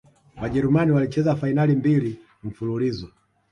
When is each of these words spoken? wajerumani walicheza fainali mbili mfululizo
wajerumani 0.41 0.91
walicheza 0.91 1.35
fainali 1.35 1.75
mbili 1.75 2.19
mfululizo 2.43 3.09